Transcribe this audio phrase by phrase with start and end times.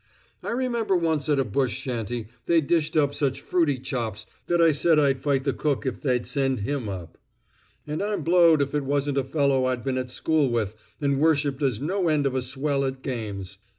[0.41, 4.71] I remember once at a bush shanty they dished up such fruity chops that I
[4.71, 7.19] said I'd fight the cook if they'd send him up;
[7.85, 11.61] and I'm blowed if it wasn't a fellow I'd been at school with and worshiped
[11.61, 13.59] as no end of a swell at games!